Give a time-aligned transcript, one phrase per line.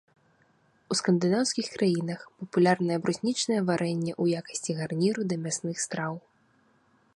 [0.93, 6.13] У скандынаўскіх краінах папулярнае бруснічнае варэнне ў якасці гарніру да мясных страў.